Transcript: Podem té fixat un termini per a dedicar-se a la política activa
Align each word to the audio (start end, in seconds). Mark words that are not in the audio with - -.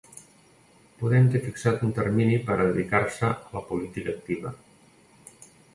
Podem 1.01 1.27
té 1.35 1.41
fixat 1.43 1.83
un 1.89 1.93
termini 1.99 2.41
per 2.49 2.57
a 2.57 2.67
dedicar-se 2.71 3.31
a 3.31 3.55
la 3.61 3.65
política 3.73 4.15
activa 4.19 4.59